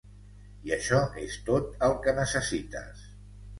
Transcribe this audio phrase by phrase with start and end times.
[0.69, 3.07] I això és tot el que necessites.